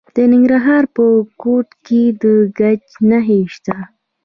د 0.15 0.17
ننګرهار 0.31 0.83
په 0.95 1.03
کوټ 1.41 1.67
کې 1.85 2.01
د 2.21 2.23
ګچ 2.59 2.85
نښې 3.09 3.39
شته. 3.55 3.77